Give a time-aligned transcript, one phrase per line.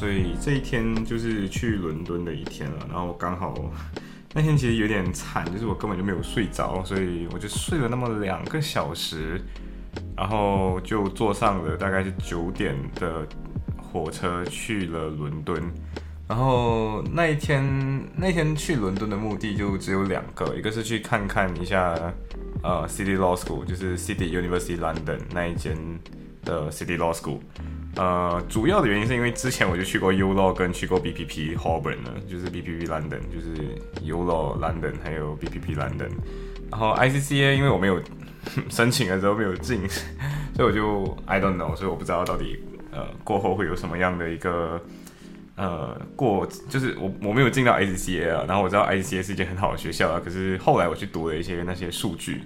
[0.00, 2.86] 所以这一天就是去伦敦的一天了。
[2.88, 3.54] 然后刚好
[4.32, 9.38] 那天其实有点惨，就是我根本就没有睡着，所以我就睡了那么两个小时，
[10.16, 13.28] 然后就坐上了大概是九点的
[13.76, 15.62] 火车去了伦敦。
[16.26, 17.62] 然后那一天
[18.16, 21.94] 那天去伦敦的目的就只有两个，一个是去看看一下
[22.62, 25.76] 呃 City Law School，就是 City University London 那一间
[26.44, 27.38] 的 City Law School。
[27.96, 36.10] 呃，主要的原因是因为之前我就去过 U Law 跟去过 BPP Holborn 了，就是 BPP London，就是 U Law London 还有 BPP London。
[36.70, 38.00] 然后 ICCA 因为我没有
[38.70, 39.80] 申请的时候没有进，
[40.54, 42.60] 所以我就 I don't know，所以我不知道到底
[42.92, 44.80] 呃过后会有什么样的一个
[45.56, 48.44] 呃过，就是我我没有进到 ICCA 啊。
[48.46, 52.42] 然后我知道 ICCA 是一间很好的学校啊，可是后来我去读了一些那些数据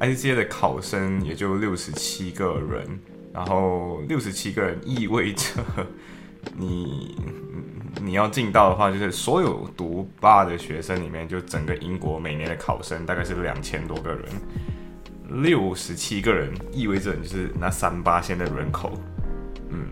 [0.00, 2.98] ，ICCA 的考生也就六十七个人。
[3.32, 5.44] 然后六十七个人意味着
[6.56, 7.16] 你
[8.02, 14.24] 你要进到的话，就是所有读八的学生里面，就整个英国每年的考生大概是两千多个人。
[15.42, 18.98] 六十七个人意味着你就是那三八线的人口。
[19.68, 19.86] 嗯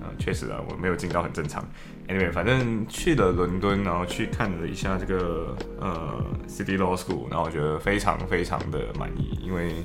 [0.00, 1.66] 啊，确实啊，我没有进到很正常。
[2.06, 9.84] Anyway，反正去了伦敦，然后去看了一下这个呃 City Law School，然后我觉得非常非常的满意，因为。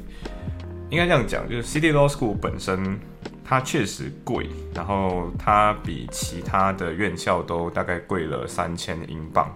[0.89, 2.99] 应该这样讲，就是 City Law School 本身
[3.43, 9.55] 它确实贵，然后它比其他的院校都大概贵了三千英镑。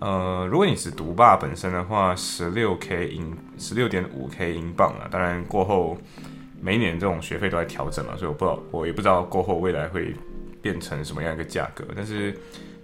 [0.00, 5.08] 呃，如果你是读霸本身的话，十六 K 英，十六点五 K 英镑啊。
[5.10, 5.96] 当然过后
[6.60, 10.14] 每年这种学费都在调整嘛，所以我不知道，我也不知道过后未来会
[10.60, 12.36] 变成什么样一个价格，但是。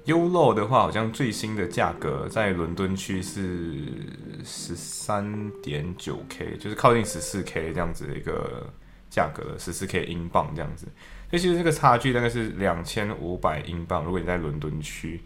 [0.04, 3.78] 优乐的话，好像最新的价格在伦敦区是
[4.44, 8.70] 十三点九 K，就是靠近十四 K 这样子的一个
[9.08, 10.86] 价格了，十四 K 英镑这样子。
[11.30, 14.04] 所以其实这个差距大概是两千五百英镑。
[14.04, 15.22] 如果你在伦敦区，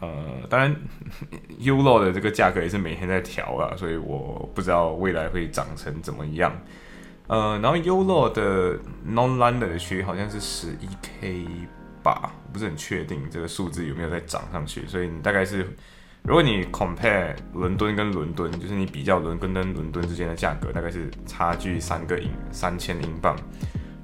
[0.00, 0.76] 呃，当然
[1.58, 6.52] 优乐的这个价格也是每天在调啊，所以我不知道未来会涨成怎么样。
[7.26, 8.76] 呃，然后优乐的
[9.08, 11.46] Non London 的区好像是十一 K。
[12.02, 15.66] 吧，不是很确定这个数字有没有在涨上去，所以你大概是，
[16.22, 23.36] 如果你 compare 伦敦跟伦敦，就是你比较伦敦跟伦敦之间的价格，大概是差距三个英三千英镑。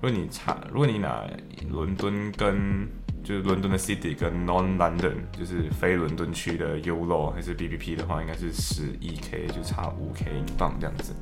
[0.01, 1.25] 如果你差，如果你拿
[1.71, 2.87] 伦敦跟
[3.25, 11.13] 就是伦敦的 city 跟 non London，就是非伦敦区的 ulo 还是 B B P 的话，应该是十一 K 就差五 K 英镑这样子。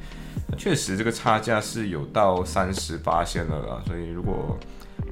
[0.59, 4.59] 确实这个差价是有到三十八线了啦，所以如果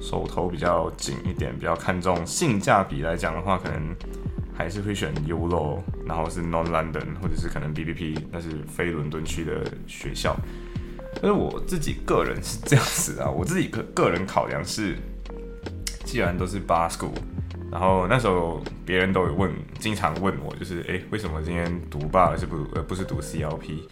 [0.03, 3.95] 手头比较紧一点，比较看重性价比来讲的话，可能
[4.53, 10.35] 还是会选 U Law，然后是 Non London，或者是可能 B B P，那是非伦敦区的学校。
[11.15, 14.97] 但是我自己个人是这样子啊，我自己个个人考量是，
[16.03, 17.15] 既然都是 Bar School，
[17.71, 23.87] 然后那时候别人都有问，经常问我，就是诶，为什么今天读 Bar 是不而不是读 C L P？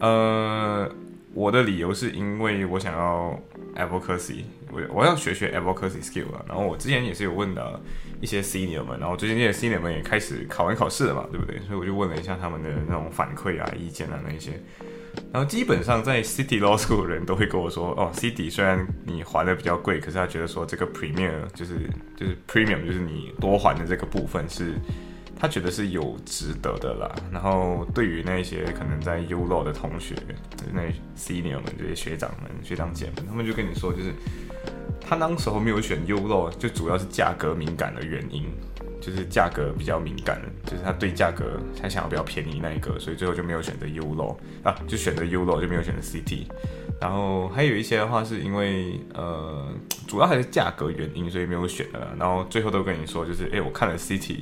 [0.00, 0.90] 呃，
[1.34, 3.38] 我的理由是因为我想要
[3.74, 4.44] Advocacy。
[4.70, 7.80] 我我要学学 advocacy skill 啊，然后我之前也是有问的
[8.20, 11.60] 一些 senior 们，然后最近这些 senior 们也开始考完考试了嘛，对不对？
[11.60, 14.60] 所以我就问了一下他们的那种反馈啊、意见啊那一些，
[15.32, 24.74] 然后基本上在 city law school 的人都会跟我说，哦，city 虽然你还的比较贵，可是他觉得说这个 premium 就是就是 premium 就是你多还的这个部分是。
[25.36, 30.14] 他觉得是有值得的啦，然后对于那些可能在 U Law 的同学，
[30.72, 30.82] 那
[31.16, 34.12] Senior 们这些学长们、学长姐们，他们就跟你说，就是
[35.00, 38.44] 他当时候没有选 U Law，就主要是价格敏感的原因，
[39.00, 46.46] 就是价格比较敏感，就是他对价格他想要比较便宜那一个，所以最后就没有选择 U Law 啊，就选择 U Law 就没有选择 CT，
[47.00, 49.68] 然后还有一些的话是因为呃，
[50.06, 54.38] 主要还是价格原因，所以没有选的，然后最后都跟你说，就是哎，我看了 CT。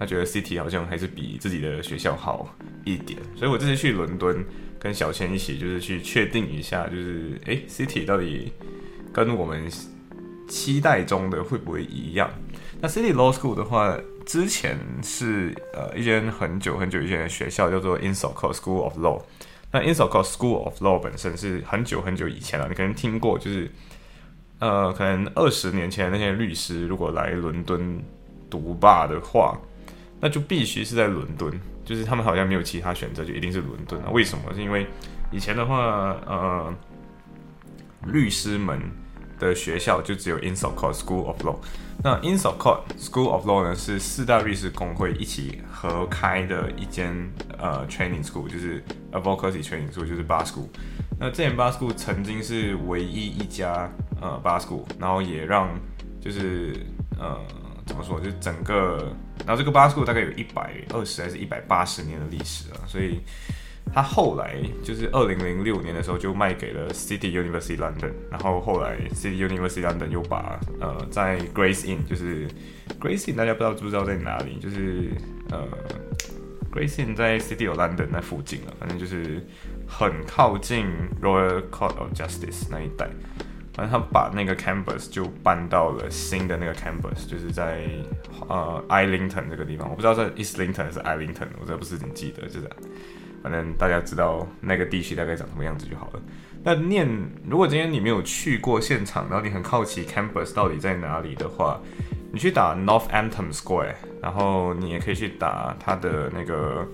[0.00, 2.48] 他觉得 City 好像还是比自己的学校好
[2.86, 4.42] 一点，所以我这次去伦敦
[4.78, 8.50] 跟小千一起，就是去确定一下，就是诶 City 到底
[9.12, 9.70] 跟我们
[10.48, 12.30] 期待中的会不会一样？
[12.80, 13.94] 那 City Law School 的话，
[14.24, 19.22] 之前是呃一间很久很久以前的学校，叫做 i n s o c o School of Law。
[19.70, 23.70] 那 i n s o c o School of Law 本身是很久很久以前了，你可能听过，就是
[24.60, 28.02] 呃可能二十年前那些律师如果来伦敦。
[28.50, 29.56] 读吧的话，
[30.20, 31.52] 那就必须是在伦敦，
[31.84, 34.10] 就是他们好像没有其他选择，就一定是伦敦啊？
[34.10, 34.52] 为什么？
[34.54, 34.86] 是因为
[35.30, 36.74] 以前的话，呃，
[38.06, 38.78] 律师们
[39.38, 41.56] 的学校就只有 Innsbruck School of Law。
[42.02, 47.14] 那 Innsbruck School of Law 呢，是四大律师工会一起合开的一间
[47.58, 48.82] 呃 training school，就是
[49.12, 50.68] advocacy training school，就是 bar school。
[51.18, 53.90] 那这间 bar school 曾经是唯一一家
[54.20, 55.68] 呃 bar school，然后也让
[56.20, 56.74] 就是
[57.18, 57.38] 呃
[57.90, 59.12] 怎么说，就整个，
[59.44, 63.20] 然后这个 Basco 大概有一百二十还是一百八十年的历史了，所以。
[63.92, 64.54] 他后来
[64.84, 72.46] 就是二零零六年的时候就卖给了 City University London，然后后来 City University London 又把呃在 Grace Inn，就是
[73.00, 74.60] Grace Inn 大家不知道知不知道在哪里？
[74.60, 75.10] 就是
[75.50, 75.66] 呃
[76.70, 79.44] Grace Inn 在 City of London 那附近了，反正就是
[79.88, 80.86] 很靠近
[81.20, 83.10] Royal Court of Justice 那一带。
[83.80, 87.88] 反正他把那个 campus 就搬到了新的那个 campus，就是在
[88.46, 92.68] 呃 Islington 这个地方，我不知道在 Islington 还是 Islington，我这不是很记得，就是。
[93.42, 96.20] 反正大家知道那个地区大概长什么样子就好了。
[96.62, 97.08] 那念，
[97.48, 101.80] 如果今天你没有去过现场，然后你很好奇 campus 到底在哪里的话，
[102.30, 106.86] 你去打 Northampton Square，然后你也可以去打它的那个，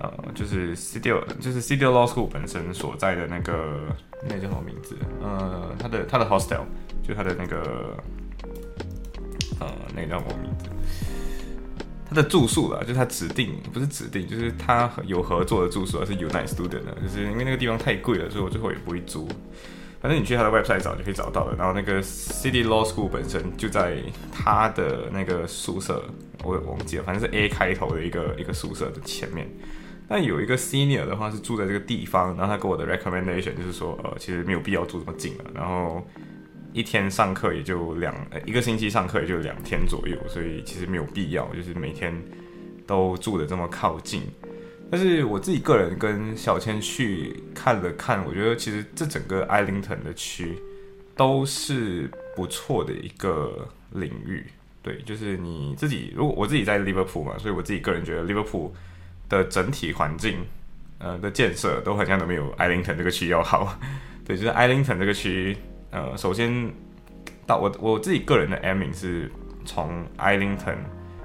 [0.00, 3.80] 呃，就是 City 就是 City Law School 本身所在的那个，
[4.28, 4.94] 那叫什么名字？
[5.22, 6.62] 呃，的他的 hostel，
[7.02, 7.96] 就他的那个，
[9.58, 10.70] 呃，那个叫什么名字？
[12.08, 19.28] 他的住宿了，就是他指定不是指定，就是他有合作的住宿，而是 united Student，就是因为那个地方太贵了，所以我最后也不会租。
[20.00, 21.54] 反正你去他的 website 找就可以找到了。
[21.56, 23.98] 然后那个 City Law School 本身就在
[24.32, 26.02] 他的那个宿舍，
[26.42, 29.46] 我忘记了，反正是 A 开头的一个一个宿舍的前面。
[30.10, 36.06] 但有一个 Senior 的话是住在这个地方，然后他给我的 recommendation 就是说，呃，其实没有必要住这么近了，然后。
[36.72, 42.14] 一天上课也就两，呃一个星期上课也就两天左右，所以其实没有必要，就是每天
[42.86, 44.22] 都住的这么靠近。
[44.88, 50.56] 但是我自己个人跟小千去看了看，我觉得其实这整个艾灵顿的区
[51.16, 54.46] 都是不错的一个领域。
[54.80, 58.72] 对，就是你自己，如果我自己在利物浦嘛，所以我自己个人觉得利物浦
[59.30, 60.44] 的整体环境，
[60.98, 63.78] 呃的建设都好像都没有艾灵顿这个区要好。
[64.26, 65.56] 对，就是艾灵顿这个区。
[65.90, 66.70] 呃，首先
[67.46, 69.32] 到我我自己个人的 M 名是
[69.64, 70.76] 从 Islington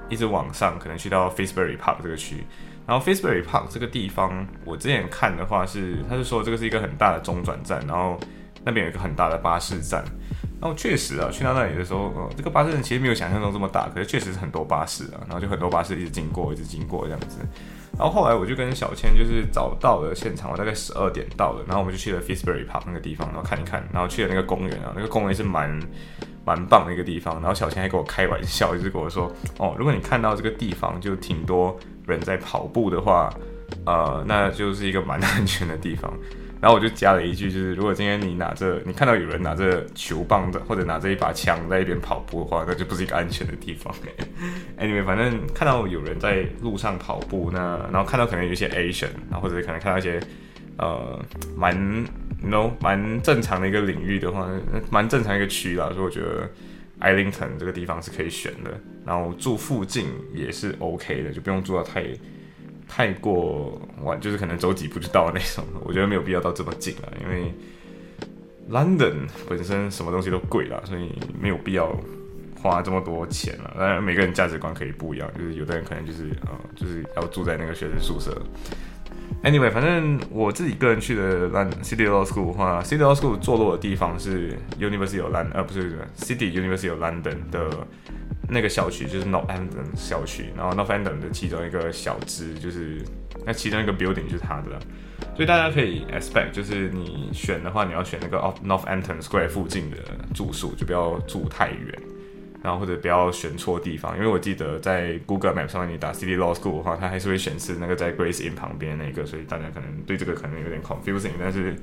[0.09, 2.37] 一直往上，可能去到 f i s b u r y Park 这个区。
[2.87, 8.19] 然后 f i s b u r y Park 这个地方，我之前看的话是，他是说这个是一个很大的中转站，然后
[8.63, 10.03] 那边有一个很大的巴士站。
[10.61, 17.39] 然后确实啊，去到那里的时候，呃，这个巴士站其实没有想象中这么大，可是确实是很多巴士啊，然后就很多巴士一直经过，一直经过这样子。
[17.97, 25.79] 然后后来我就跟小千就是找到了现场，我大概十二点到了，然后我们就去了 Fisbury Park 那个地方，然后看一看，然后去了那个公园啊，那个公园是蛮
[26.43, 27.35] 蛮棒的一个地方。
[27.35, 33.33] 然后小千还跟我开玩笑，就是跟我说，哦，如果你看到这个地方就挺多人在跑步的话，
[33.85, 36.11] 呃，那就是一个蛮安全的地方。
[36.65, 43.93] 然后我就加了一句，就是如果今天你拿着，你看到有人拿着球棒的，或者拿着一把枪在一边跑步的话，那就不是一个安全的地方。
[44.79, 50.19] Anyway，反正看到有人在路上跑步，那然后看到可能有一些 Asian，然后或者可能看到一些
[50.79, 51.23] 呃
[51.55, 52.03] 蛮
[52.41, 54.49] no 蛮正常的一个领域的话，
[54.89, 56.49] 蛮正常一个区啦，所以我觉得
[56.99, 58.71] Islington 这个地方是可以选的。
[59.05, 62.03] 然后住附近也是 OK 的，就不用住到太。
[62.87, 67.53] 太过晚，就是可能走几步就到那种， 我觉得没有必要到这么近了，因为
[68.69, 71.95] London 本身什么东西都贵了，所以没有必要
[72.61, 73.75] 花这么多钱了。
[73.77, 78.41] 当然，每个人价值观可以不一样，就是有的人可能就是呃，就是要住在那个学生宿舍。
[79.43, 87.49] Anyway，反正我自己个人去的 London City Law School 的话，City Law School 坐落的地方是 University of London，呃，不是 City University of London
[87.51, 87.69] 的。
[88.47, 93.01] 那个小区就是 Northampton 小区，然后 Northampton 的其中一个小支就是
[93.45, 94.79] 那其中一个 building 就是它的，
[95.35, 99.97] 所以大家可以 expect 就是你选的话，你要选那个 Northampton Square 附近的
[100.33, 102.01] 住宿，就不要住太远，
[102.61, 111.75] 然后或者不要选错地方，因为我记得在 Google Map 上面你打 City Law School 的话，它还是会显示那个在 Grace Inn 旁边那个，所以大家可能对这个可能有点 confusing，但是。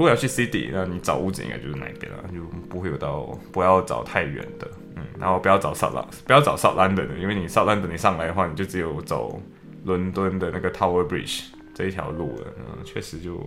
[0.00, 2.40] 如果要去 City，那你找屋子应该就是那边了，就
[2.70, 4.66] 不会有到不要找太远的，
[4.96, 9.42] 嗯，然后不要找 South，不要找 South London 的，因为你 South London 你上来的话，你就只有走
[9.84, 13.46] 伦敦的那个 Tower Bridge 这一条路了，嗯，确实就，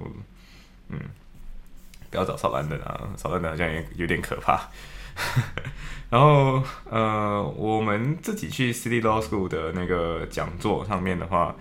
[0.89, 0.99] 嗯，
[2.11, 4.69] 不要找 South London 啊，South London 好像也有点可怕。
[6.11, 11.55] 然后，呃，我们自己去 City Law School 的那个讲座上面的话，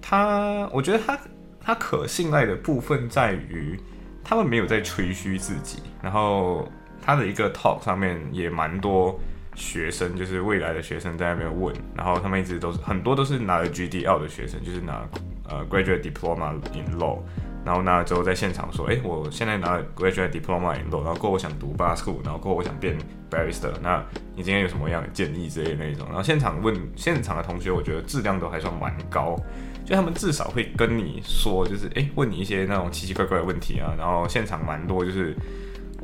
[0.00, 1.18] 它，我觉得它
[1.60, 3.76] 它可信赖的部分在于。
[4.24, 6.68] 他们没有在吹嘘自己，然后
[7.04, 9.18] 他的一个 talk 上面也蛮多
[9.54, 15.06] 学生，就是未来的学生在那边问，然后他们一直都是很多都是拿了 GDL 的学生，就是拿
[15.48, 17.18] 呃 Graduate Diploma in Law，
[17.64, 22.96] 然后拿了之后在现场说，哎，我现在拿了 Graduate Diploma in Law，然后过后我想读 Bar School，然后过后我想变
[23.30, 24.02] Barrister，那
[24.34, 26.06] 你今天有什么样的建议之类那种？
[26.06, 29.36] 然后现场问现场的同学，我觉得质量都还算蛮高，
[29.84, 35.34] 就他们至少会跟你说，就是哎问你一些那种奇奇怪怪的问题啊，然后现场蛮多就是。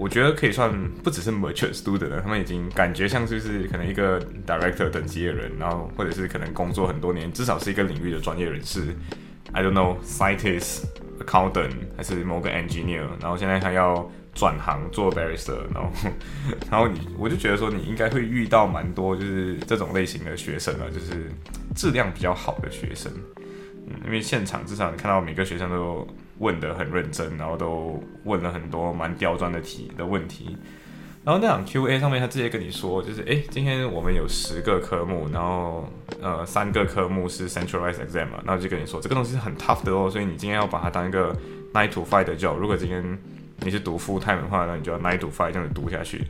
[0.00, 8.94] 我觉得可以算不只是 mature student 了，他们已经感觉像就是可能一个 director 等级的人，然后或者是可能工作很多年，至少是一个领域的专业人士。
[9.50, 10.84] I don't know scientist,
[11.18, 15.90] accountant 还是某个 engineer，然后现在他要转行做 barrister，然后
[16.70, 21.28] 然后你我就觉得说你应该会遇到蛮多就是这种类型的学生啊，就是
[21.74, 23.10] 质量比较好的学生。
[24.04, 26.06] 因为现场至少你看到每个学生都。
[26.40, 30.56] 问的很认真，然后都问了很多蛮刁钻的题的问题，
[31.24, 35.88] 然后那场 Q&A 上面他直接跟你说，就是哎，今天我们有十个科目，然后
[36.22, 41.36] 呃三个科目是 centralized exam 嘛，然后就跟你说这个东西是很 tough 的哦，所以你今天要把它当一个
[41.74, 42.54] nine to five 的 job。
[42.54, 43.18] 如果今天
[43.58, 46.24] 你是读 full time 的话，那你就要 nine to five 这样子读下去。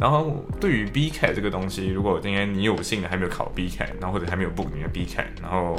[0.00, 5.78] 然后对于 B cat 这个东西，如果今天你有幸的还没有考 B cat，然后或者还没有 book 你的 B cat，然后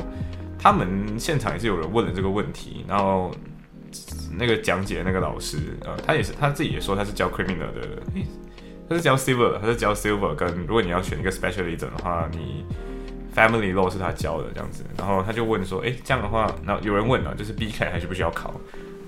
[0.66, 3.32] 他们现场也是有人问了这个问题，然后。
[4.38, 8.04] 那个讲解那个老师，呃，他也是他自己也说他是教 criminal 的，
[8.90, 12.66] 他是教 civil，他是教 civil 跟如果你要选一个 specialism 的话，你
[13.34, 18.60] family law 是他教的这样子，然后他就问说，哎，这样的话，那有人问了，就是 B K 还是不需要考？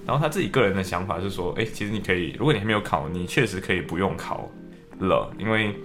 [0.06, 4.50] 然后他自己个人的想法是说，哎，其实你可以，如果你还没有考，你确实可以不用考
[5.00, 5.76] 了，因为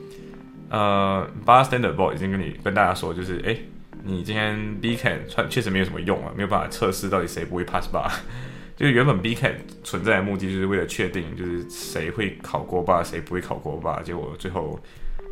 [0.70, 3.56] 呃，bar standard board 已经跟你跟大家说，就是哎，
[4.04, 8.10] 你今天 B K 穿确实没有什么用啊，没有办法测试到底谁不会 pass bar。
[8.74, 9.54] 就是原本 B can
[9.84, 14.00] 存在的目的就是为了确定，就是谁会考过吧，谁不会考过吧。
[14.02, 14.80] 结果最后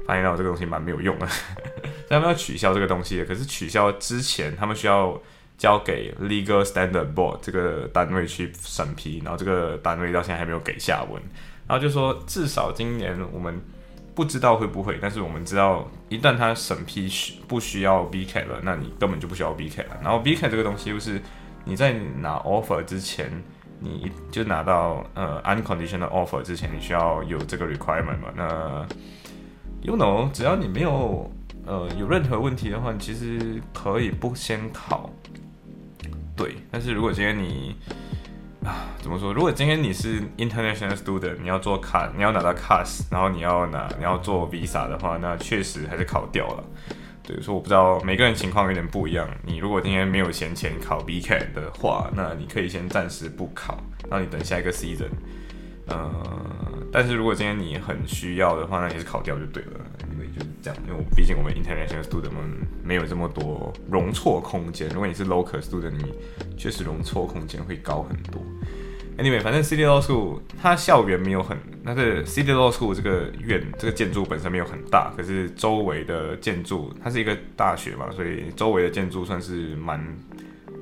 [0.07, 1.27] 发现到这个东西蛮没有用的，
[2.09, 3.25] 他们要取消这个东西。
[3.25, 5.21] 可是取消之前，他们需要
[5.57, 11.21] 交给 Legal Standard Board 这个单位去审批，然后这个单位到现在还没有给下文。
[11.67, 13.61] 然后就说至少今年我们
[14.21, 19.97] 不知道会不会，但是我们知道一旦他审批需不需要 B K 了，那你根本就不需要 B K 了。
[20.03, 21.19] 然后 B K 这个东西就是。
[21.63, 23.31] 你在拿 offer 之前，
[23.81, 28.33] 你就拿到呃 unconditional offer 之前，你需要有这个 requirement 嘛？
[28.35, 28.87] 那
[29.83, 31.31] you know，只要你没有
[31.67, 35.11] 呃有任何问题的话，其实可以不先考。
[36.35, 37.77] 对，但是如果今天你
[38.65, 39.33] 啊怎么说？
[39.33, 46.65] 如果今天你是 international student，你要做卡，你要拿到 CAS，然后你要拿你要做 visa 的话，那确实还是考掉了。
[47.27, 49.29] 比如说，我不知道每个人情况有点不一样。
[49.45, 53.79] 你如果今天没有闲钱考 B K 的话，那你可以先暂时不考，
[54.11, 55.11] 那你等下一个 season。
[55.87, 56.11] 呃，
[56.93, 59.81] 但是如果今天你很需要的话，那也是考掉就对了。
[60.63, 64.89] 这样，因为毕竟我们 international student 们没有这么多容错空间。
[64.91, 66.13] 如果你是 local student，你
[66.57, 68.43] 确实容错空间会高很多。
[69.19, 80.03] Anyway，反正 City Law School 它校园没有很，那是 City Law School 这个院这个建筑本身没有很大，可是周围的建筑它是一个大学嘛，所以周围的建筑算是蛮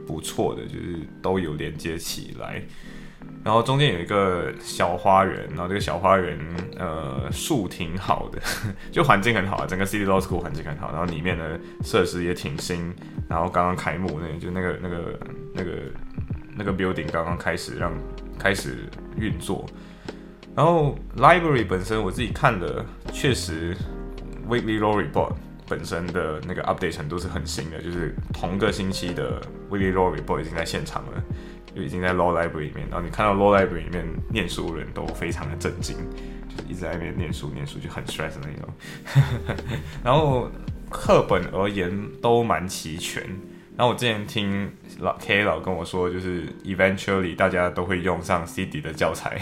[0.06, 2.62] 不错的，就是都有连接起来。
[3.48, 6.38] 然后中间有一个小花园，然后这个小花园
[6.76, 8.38] 呃树挺好的，
[8.92, 12.94] 就环境很好，整个 City Law School 环境很好，然后里面的设施也挺新，
[13.26, 15.18] 然后刚刚开幕那就那个那个
[15.54, 15.70] 那个
[16.56, 17.90] 那个 building 刚刚开始让。
[18.38, 19.66] 开始运作，
[20.54, 23.76] 然后 library 本身我自己看的，确实
[24.48, 25.32] weekly law report
[25.66, 31.22] 本身的那个 update 程度是很新的，就是同个星期的 Willie Royboy 已经在现场了，
[31.74, 35.96] 就已经在 law library 里面，然后你看到 law library 里面念书人都非常的震惊，
[36.48, 39.56] 就是一直在那边念书念书就很 stress 的那种，
[40.02, 40.50] 然后
[40.90, 41.90] 课本而言
[42.22, 43.24] 都蛮齐全。
[43.78, 44.68] 然后我之前听
[44.98, 49.40] 老 K 老跟我说，就是 eventually 大家都会用上 CD 的教材，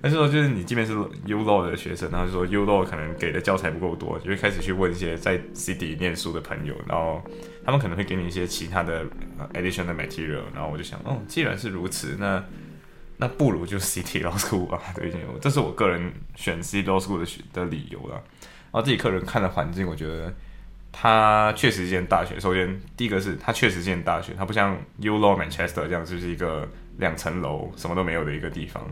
[0.00, 0.94] 但是说就是你即便是
[1.26, 7.20] ULO 的学生，然后就说 ULO 可能给的教材不够多，就会开始去问一些在 CD 念书的朋友，然后
[7.64, 9.04] 他们可能会给你一些其他的
[9.52, 12.40] additional material，然后我就想，哦，既然是如此，那
[13.16, 18.14] 那不如就 CD Law School 吧，对，这是我个人选 CD Law School 的的理由了。
[18.70, 20.32] 然后自己个人看的环境，我觉得。
[20.92, 22.38] 它确实是间大学。
[22.38, 26.68] 首先，第一个是它确实是间大学，它不像 U Law Manchester 这样，就是一个
[26.98, 28.86] 两层楼什么都没有的一个地方。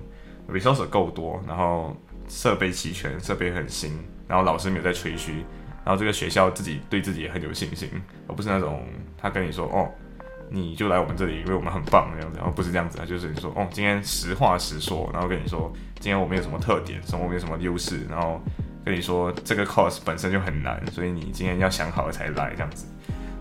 [0.49, 1.95] resource 够多，然后
[2.27, 3.93] 设备齐全，设备很新，
[4.27, 5.45] 然后老师没有在吹嘘，
[5.85, 7.89] 然后这个学校自己对自己也很有信心，
[8.27, 8.83] 而不是那种
[9.17, 9.89] 他跟你说哦，
[10.49, 18.41] 你就来我们这里，因为我们很棒这样子，然后不是这样子，他就是你说哦，今天实话实说，然后跟你说今天我们有什么特点，什么我们有什么优势，然后。
[18.85, 22.87] 跟你说这个 course 本身就很难，所以你今天要想好了才来这样子。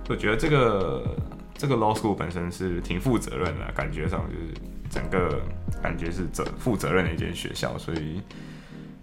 [0.09, 1.15] 我觉得这个
[1.55, 4.53] 这个 law school 本身是挺负责任的，感觉上就是
[4.89, 5.41] 整个
[5.81, 8.21] 感觉是责负责任的一间学校，所以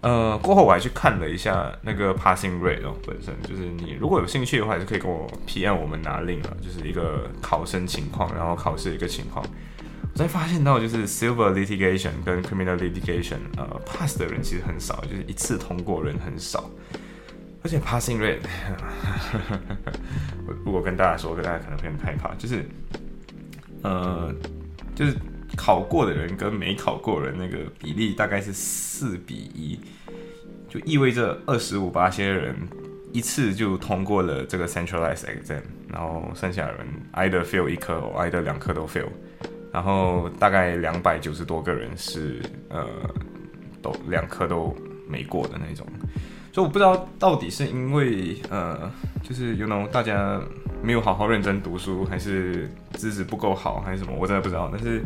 [0.01, 9.45] 呃过后我还去看了一下那个 passing rate 哦，本身就是你如果有兴趣的话，还是可以跟我 PM 我们拿令了，就是一个考生情况，然后考试一个情况。
[10.13, 16.69] 我才发现到，就是 silver litigation 跟 criminal litigation，呃，pass 的人其实很少，就是一次通过人很少，
[17.61, 18.39] 而且 passing rate，
[20.47, 22.65] 我如果跟大家说，大家可能会很害怕，就是，
[23.83, 24.33] 呃，
[24.95, 25.15] 就是
[25.55, 29.79] 考过的人跟没考过人那个比例大概是四比一，
[30.67, 32.55] 就意味着二十五八些人
[33.13, 39.09] 一次就通过了这个 centralized exam，然后剩下的人 either fail 一科，either 两科都 fail。
[39.71, 42.85] 然后大概两百九十多个人是呃
[43.81, 44.75] 都两科都
[45.07, 45.85] 没过的那种，
[46.51, 50.41] 所以我不知道到底是因为呃就是有那种大家
[50.81, 54.69] 没有好好认真读书，还是资质不够好，还是什么，我真的不知道。
[54.71, 55.01] 但是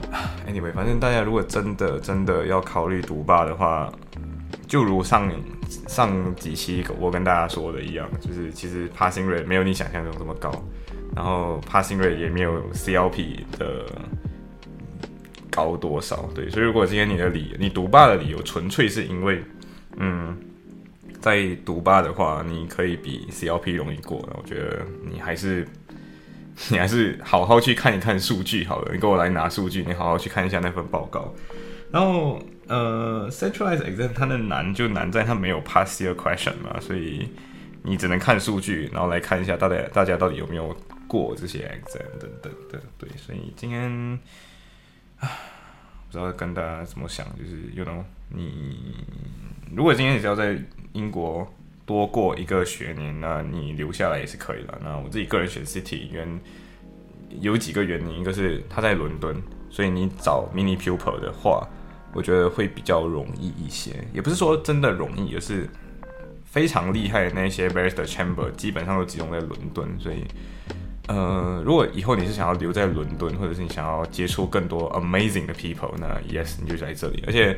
[0.48, 3.92] anyway，反正大家如果真的真的要考虑读霸的话，
[4.66, 5.30] 就如上
[5.88, 10.50] 上几期我跟大家说的一样，就是其实 passing rate 没有你想象中这么高。
[11.16, 13.86] 然后 passing rate 也没有 CLP 的
[15.50, 19.42] 高多少，对，所以如果今天你的理你读霸的理由纯粹是因为，
[19.96, 20.36] 嗯，
[21.18, 25.66] 在读霸的话，你可以比 CLP 容易过，我觉得你还是
[26.68, 31.34] 你还是好好去看一看数据好了，你给我来拿数据，你好好去看一下那份报告。
[31.90, 37.26] 然后呃，centralized exam 它的难就难在它没有 pass year question 嘛，所以
[37.82, 40.76] 你只能看数据，然后来看一下大家大家到底有没有。
[41.06, 43.90] 过这些 exam 等等的，对，所以今天
[45.18, 45.28] 啊，
[46.06, 49.04] 不知道跟大家怎么想，就是 you know，你
[49.74, 50.58] 如果今天你是要在
[50.92, 51.46] 英国
[51.84, 54.78] 多过一个学年，那你留下来也是可以的。
[54.82, 56.40] 那我自己个人选 city 原
[57.40, 61.68] 有几个原因，一个是他在伦敦，所以你找 mini pupil 的话，
[62.12, 65.68] 我觉得会比较容易一些，也不是说真的容易，而是
[66.44, 70.24] 非常厉害的那些 master chamber 基本上都集中在伦敦，所以。
[71.08, 77.22] 呃，如果以后你是想要留在伦敦，或者是你想要接触更多 amazing 的 people，那 yes，你就在这里。
[77.26, 77.56] 而且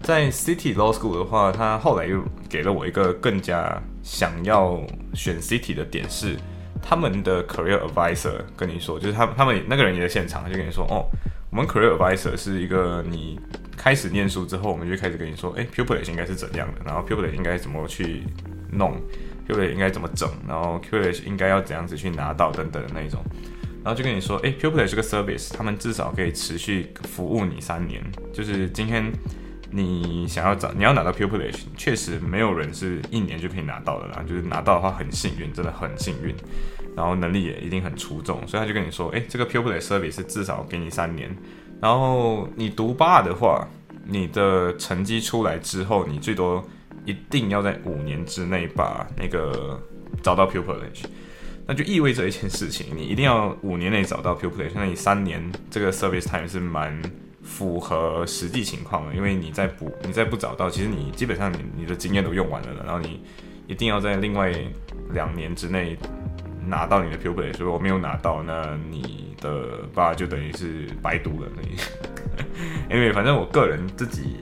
[0.00, 4.80] 在 City Law School 的话，他后来又给了我一个更加想要
[5.14, 6.36] 选 City 的点是，
[6.82, 11.06] 他们的 career advisor 跟你说，就是他他们那个人也在现场，就跟你说，哦，
[11.50, 13.38] 我们 career advisor 是一个你
[13.76, 18.24] 开始念书之后，我们就开始跟你说，哎，pupillage 应该是怎样的，然后 pupillage 应该怎么去
[18.72, 19.00] 弄。
[19.50, 23.24] QLE 应该怎么整，然后 QA 应该要怎样子去拿到等等的那种，
[23.82, 28.02] 然后就跟你说，哎，Pupilage 这个 service，他们至少可以持续服务你三年。
[28.32, 29.12] 就是今天
[29.70, 34.24] 你想要找，你要拿到 pupilage，确实没有人是一年就可以拿到的啦。
[34.28, 36.34] 就是拿到的话很幸运，真的很幸运，
[36.96, 41.34] 然后能力也一定很出众，所以他就跟你说，哎，这个 p u p l e service 至少给你三年。
[41.80, 43.66] 然后你读霸的话，
[44.04, 46.64] 你的成绩出来之后，你最多。
[47.10, 49.80] 一定要在五年之内把那个
[50.22, 51.04] 找到 pupilage，
[51.66, 54.70] 那就意味着一件事情，你一定要五年内找到 pupilage，。
[54.74, 57.00] 那你三年这个 service time 是蛮
[57.42, 62.68] 符合实际情况的，因为你再不你再不找到，其实你基本上你你的经验都用完了。
[62.84, 63.20] 然后你
[63.66, 64.52] 一定要在另外
[65.12, 65.96] 两年之内
[66.66, 67.58] 拿到你的 pupilage，。
[67.58, 71.48] 如果没有拿到，那你的爸就等于是白读了。
[72.88, 74.36] 因为 反正我个人自己。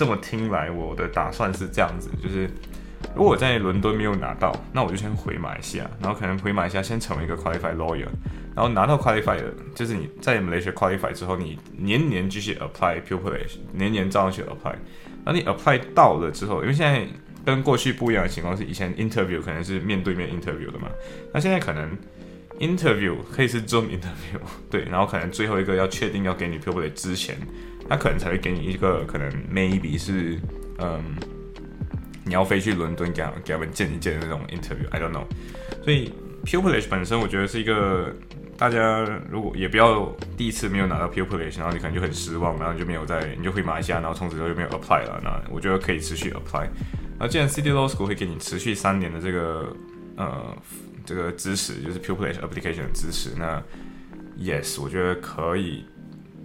[0.00, 2.48] 这么听来，我的打算是这样子，就是
[3.14, 8.06] 如果我在伦敦没有拿到，那我就先回马来西亚，然后可能回马来西亚先成为一个 qualified lawyer，
[8.56, 9.42] 然后拿到 qualified，
[9.74, 14.74] 就是你在 Malaysia qualified 之后，你年年继续 apply pupilage，年年照样去 apply，
[15.22, 17.06] 那你 apply 到了之后，因为现在
[17.44, 20.88] 跟过去不一样的情况是，以前 interview 可能是面对面 interview 的嘛，
[21.34, 21.94] 那现在可能
[22.58, 27.36] interview 可以是 Zoom interview，对，然后可能最后一个要确定要给你 pupilage 之前。
[27.90, 30.38] 他可能才会给你一个可能，maybe 是，
[30.78, 31.02] 嗯，
[32.24, 35.24] 你要飞去伦敦给给他们见一见的那种 interview，I don't know。
[35.82, 38.14] 所以 pupilage 本身我觉得是一个，
[38.56, 45.20] 大家如果也不要第一次没有拿到 pupilage，然后你可能就很失望，然后就没有在，你就回马来西亚，然后从此之后就没有 apply 了。
[45.24, 46.68] 那我觉得可以持续 apply。
[47.18, 49.76] 那既然 City Law School 会给你持续三年的这个，
[50.16, 50.56] 呃，
[51.04, 53.60] 这个支持，就是 pupilage application 的支持，那
[54.38, 55.84] yes，我觉得可以。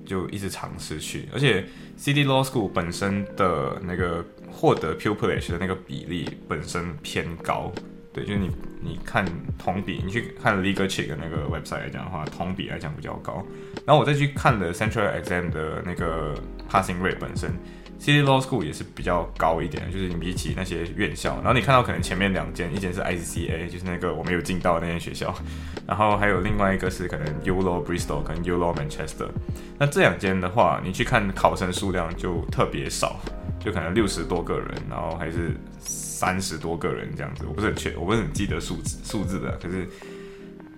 [0.06, 1.65] 就一直尝试去，而且
[1.98, 7.72] CD Law School 本身的那个获得 pupilage 的那个比例本身偏高，
[8.13, 8.50] 对，就是你
[8.82, 9.26] 你看
[9.58, 13.46] 同比，你去看 Legal Check 那个 website 来讲的话，同比来讲比较高。
[13.86, 16.34] 然后我再去看了 Central Exam 的那个
[16.70, 17.52] passing rate 本身
[18.06, 25.34] City Law School 也是比较高一点，就是你比起那些院校，然后你看到可能前面两间，一间是 ICCA，就是那个我没有进到那间学校，
[25.88, 29.28] 然后还有另外一个是可能 U Law Bristol 跟 U Law Manchester。
[29.80, 33.20] 那这两间的话，你去看考生数量就特别少，
[33.60, 39.89] 就可能六十多个人，然后还是三十多个人这样子，我不是很确，我不是很记得数字数字的，可是。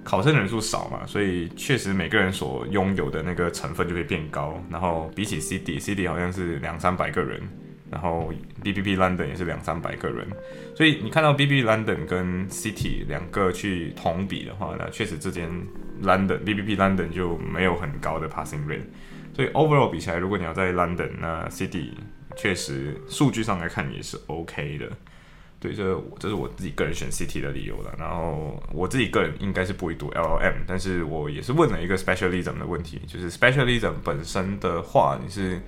[0.08, 4.58] 考生人数少嘛，所以确实每个人所拥有的那个成分就会变高。
[4.70, 7.42] 然后比起 CD，CD 好像是两三百个人，
[7.92, 8.32] 然后
[8.64, 10.26] BBB London 也是两三百个人。
[10.78, 15.52] 所以你看到 BBP London 跟 City 两个去同比的话，那确实之间
[16.02, 18.86] London BBB London 就没有很高的 passing rate。
[19.36, 21.90] 所以 overall 比起来，如果你要在 London，那 City
[22.38, 24.90] 确实数据上来看也是 OK 的。
[25.60, 27.92] 对，这这是我自己个人选 CT 的理由了。
[27.98, 35.60] 然后我自己个人应该是不会读 LLM，但是我也是问了一个 specialism 的问题，就是 specialism 本身的话，你是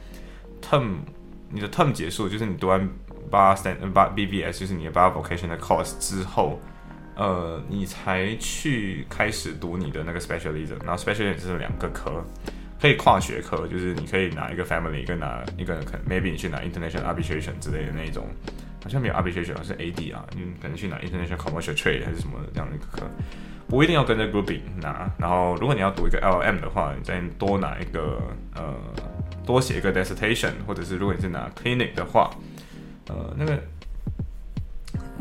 [0.61, 0.97] term
[1.49, 2.87] 你的 term 结束，就是你读完
[3.31, 6.59] 八三八 BBS，就是你的八 vocation 的 course 之后，
[7.15, 10.77] 呃，你才去开始读你的那个 specialism。
[10.85, 12.23] 然后 specialism 是两个科，
[12.79, 18.27] 可以跨学科，就是你可以拿一个 family，跟拿一个可能 maybe 你去拿 international arbitration 之类的那一种。
[18.83, 23.03] 好像没有 arbitration，是 AD 啊，你可能去拿 international commercial trade 还是什么这样的一个课，
[23.67, 25.11] 不一定要跟着 grouping 拿。
[25.17, 28.21] 然后如果你要读一个 LM 的话，你再多拿一个
[28.55, 28.75] 呃，
[29.45, 32.29] 多写一个 dissertation，或者是如果你是拿 clinic 的话，
[33.07, 33.61] 呃，那个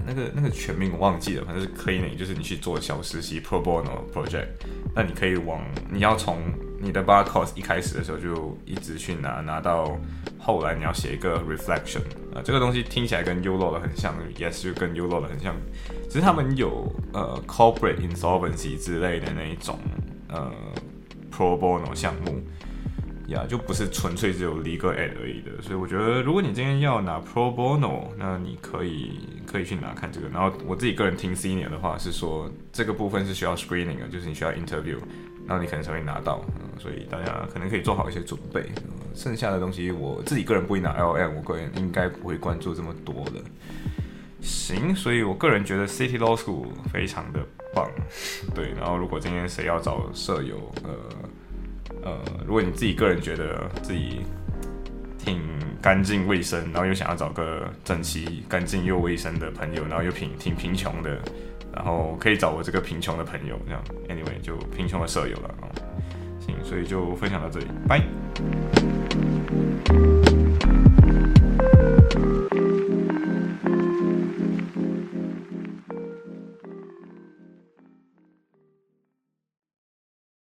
[0.07, 4.47] 那个那个全名我忘记了，反正是 clinic，就是你去做小实习 pro bono project，
[4.95, 6.39] 那你可以往你要从
[6.81, 9.99] 你的 bar course 一开始的时候就一直去拿，拿到
[10.39, 12.01] 后来你要写一个 reflection
[12.35, 15.57] 啊，这个东西听起来跟 U Law 的很像，Yes 就跟 U Law 的很像，
[16.09, 19.79] 只是他们有呃 corporate insolvency 之类的那一种
[20.29, 20.53] 呃
[21.33, 22.41] pro bono 项目，
[23.27, 34.97] 呀就不是纯粹只有 legal ad 而已的，所以我觉得如果你今天要拿 pro bono，那你可以可以去拿看这个，然后我自己个人听 senior 的话是说这个部分是需要 screening 的，就是你需要 interview。
[35.49, 38.67] 然后你可能才会拿到，嗯，所以大家可能可以做好一些准备。
[39.15, 43.41] 剩下的东西我自己个人不会拿 LM，我个人应该不会关注这么多的。
[44.43, 47.41] 行，所以我个人觉得 City Law School 非常的
[47.75, 47.91] 棒。
[48.55, 50.91] 对，然后如果今天谁要找舍友，呃
[52.03, 54.21] 呃，如果你自己个人觉得自己
[55.19, 55.41] 挺
[55.83, 61.19] 干净卫生，然后又想要找个整齐、干净又卫生的朋友，然后又贫挺贫穷的。
[61.75, 65.67] 然后可以找我这个贫穷的朋友，这样，anyway 就贫穷的舍友了啊。
[66.41, 68.03] 行，所以就分享到这里，拜。